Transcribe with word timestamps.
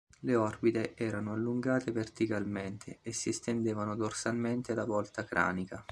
Le 0.21 0.33
orbite 0.35 0.95
erano 0.95 1.33
allungate 1.33 1.91
verticalmente, 1.91 2.97
e 3.03 3.13
si 3.13 3.29
estendevano 3.29 3.95
dorsalmente 3.95 4.71
alla 4.71 4.85
volta 4.85 5.23
cranica. 5.25 5.85